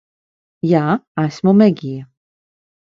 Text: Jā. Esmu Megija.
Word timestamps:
Jā. 0.69 0.81
Esmu 1.27 1.57
Megija. 1.63 2.11